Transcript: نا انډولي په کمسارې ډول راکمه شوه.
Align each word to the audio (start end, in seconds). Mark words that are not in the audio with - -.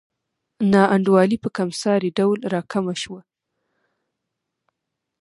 نا 0.71 0.83
انډولي 0.95 1.37
په 1.43 1.49
کمسارې 1.57 2.09
ډول 2.19 2.39
راکمه 2.53 2.95
شوه. 3.01 3.21